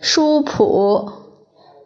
[0.00, 1.10] 书谱，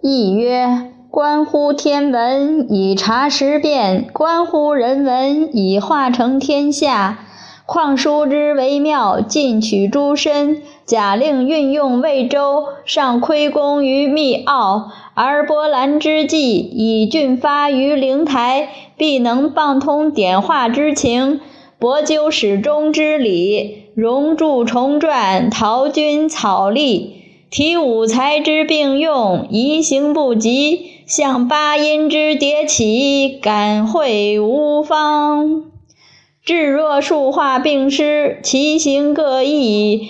[0.02, 7.20] 亦曰：关乎天文以察时变，关乎人文以化成天下。
[7.64, 10.60] 况书之为妙，尽取诸身。
[10.84, 18.68] 假令运用魏周，尚亏功于密奥；而波澜之际，以俊发于灵台，
[18.98, 21.40] 必能傍通点化之情。
[21.78, 27.21] 博究始终之理，熔铸重撰，陶君草隶，
[27.52, 35.64] 体五才之并用，移形不及，象八音之迭起，感会无方。
[36.46, 40.08] 至若数画并施，其形各异，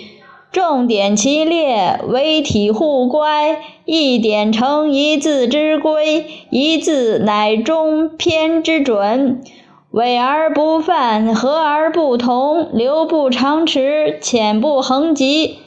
[0.53, 9.43] 重点其列，为体互乖，一点成一字之规，一字乃中篇之准。
[9.91, 15.57] 伪而不犯，和而不同，流不长迟，浅不横急。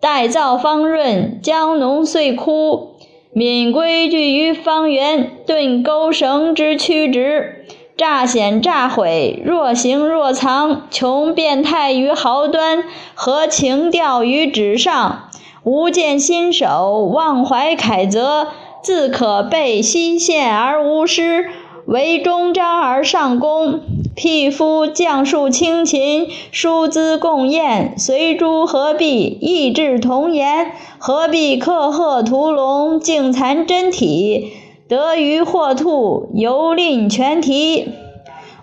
[0.00, 2.94] 待造方润，将浓遂枯。
[3.32, 7.64] 敏规矩于方圆，顿钩绳之曲直。
[7.96, 15.30] 乍显乍毁，若行若藏，穷变态于毫端，合情调于纸上。
[15.64, 18.48] 吾见新手，忘怀楷则，
[18.82, 21.50] 自可备西线而无失。
[21.86, 23.80] 为中章而上功，
[24.18, 29.38] 匹夫将数轻琴，书资共宴，随诸何必？
[29.40, 34.54] 意志同言，何必刻鹤屠龙，竞残真体？
[34.88, 37.90] 得鱼获兔，犹吝全题。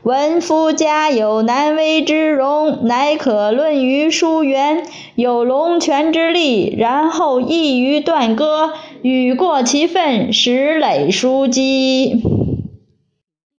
[0.03, 4.83] 闻夫家有难危之容，乃可论于书缘，
[5.15, 12.44] 有龙泉之力，然后易于断割，语过其分，实累书机。